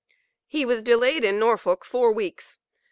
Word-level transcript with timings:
He 0.47 0.65
was 0.65 0.81
delayed 0.81 1.23
in 1.23 1.37
Norfolk 1.37 1.85
four 1.85 2.11
weeks. 2.11 2.57